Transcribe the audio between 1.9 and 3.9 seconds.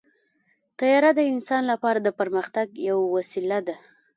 د پرمختګ یوه وسیله ده.